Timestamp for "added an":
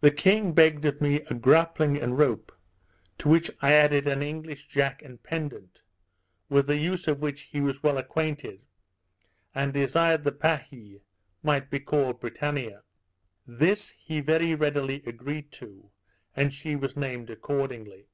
3.72-4.22